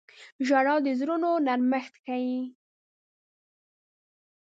•ژړا 0.47 0.75
د 0.85 0.87
زړونو 0.99 1.29
نرمښت 1.45 1.93
ښيي. 2.03 2.39